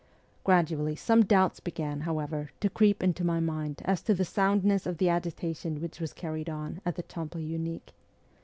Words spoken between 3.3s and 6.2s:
mind as to the soundness of the agitation which was